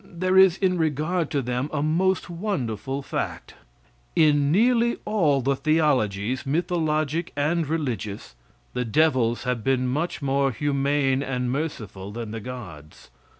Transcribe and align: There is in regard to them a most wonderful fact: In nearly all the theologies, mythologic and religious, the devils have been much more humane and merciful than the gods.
There 0.03 0.35
is 0.35 0.57
in 0.57 0.79
regard 0.79 1.29
to 1.29 1.43
them 1.43 1.69
a 1.71 1.83
most 1.83 2.27
wonderful 2.27 3.03
fact: 3.03 3.53
In 4.15 4.51
nearly 4.51 4.97
all 5.05 5.41
the 5.41 5.55
theologies, 5.55 6.43
mythologic 6.43 7.31
and 7.35 7.69
religious, 7.69 8.33
the 8.73 8.83
devils 8.83 9.43
have 9.43 9.63
been 9.63 9.87
much 9.87 10.19
more 10.19 10.51
humane 10.51 11.21
and 11.21 11.51
merciful 11.51 12.11
than 12.11 12.31
the 12.31 12.39
gods. 12.39 13.11